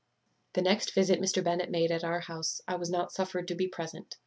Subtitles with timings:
[0.53, 1.43] "The next visit Mr.
[1.43, 4.17] Bennet made at our house I was not suffered to be present.